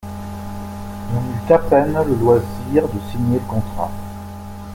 On 1.13 1.21
eut 1.29 1.53
à 1.53 1.59
peine 1.59 1.93
le 2.03 2.15
loisir 2.15 2.87
de 2.89 2.99
signer 3.11 3.37
le 3.37 3.45
contrat. 3.45 3.91